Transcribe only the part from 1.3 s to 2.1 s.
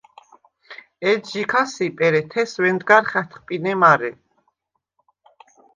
ქასიპ,